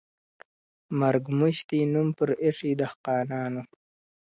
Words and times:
مرگ 0.99 1.23
موش 1.37 1.57
دئ 1.69 1.81
نوم 1.93 2.07
پر 2.17 2.29
ايښى 2.43 2.71
دهقانانو. 2.79 3.61